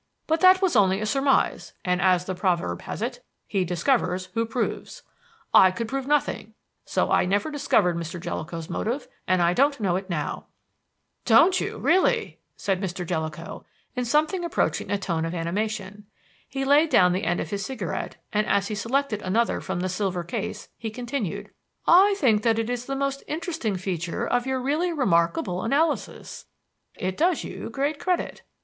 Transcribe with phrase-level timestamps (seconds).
[0.25, 4.47] But that was only a surmise; and, as the proverb has it, 'He discovers who
[4.47, 5.03] proves.'
[5.53, 8.19] I could prove nothing, so that I never discovered Mr.
[8.19, 10.47] Jellicoe's motive, and I don't know it now."
[11.25, 13.05] "Don't you really?" said Mr.
[13.05, 13.63] Jellicoe,
[13.95, 16.07] in something approaching a tone of animation.
[16.49, 19.87] He laid down the end of his cigarette, and, as he selected another from the
[19.87, 21.51] silver case, he continued:
[21.85, 26.47] "I think that is the most interesting feature of your really remarkable analysis.
[26.95, 28.41] It does you great credit.